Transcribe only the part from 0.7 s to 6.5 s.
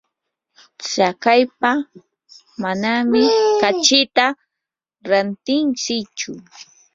tsakaypa manami kachita rantintsichu.